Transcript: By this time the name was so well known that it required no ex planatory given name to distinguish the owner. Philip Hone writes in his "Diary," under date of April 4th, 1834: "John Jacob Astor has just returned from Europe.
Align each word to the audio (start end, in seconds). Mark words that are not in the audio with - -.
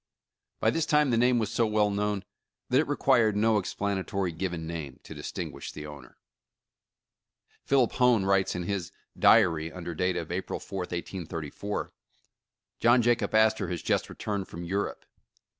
By 0.59 0.71
this 0.71 0.87
time 0.87 1.11
the 1.11 1.15
name 1.15 1.37
was 1.37 1.51
so 1.51 1.67
well 1.67 1.91
known 1.91 2.23
that 2.69 2.79
it 2.79 2.87
required 2.87 3.35
no 3.35 3.59
ex 3.59 3.75
planatory 3.75 4.35
given 4.35 4.65
name 4.65 4.99
to 5.03 5.13
distinguish 5.13 5.71
the 5.71 5.85
owner. 5.85 6.17
Philip 7.65 7.91
Hone 7.91 8.25
writes 8.25 8.55
in 8.55 8.63
his 8.63 8.91
"Diary," 9.15 9.71
under 9.71 9.93
date 9.93 10.17
of 10.17 10.31
April 10.31 10.59
4th, 10.59 10.89
1834: 10.91 11.93
"John 12.79 13.03
Jacob 13.03 13.35
Astor 13.35 13.67
has 13.69 13.83
just 13.83 14.09
returned 14.09 14.47
from 14.47 14.63
Europe. 14.63 15.05